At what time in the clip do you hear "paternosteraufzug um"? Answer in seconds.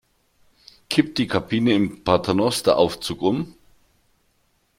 2.03-3.53